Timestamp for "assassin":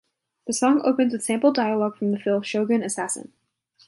2.81-3.33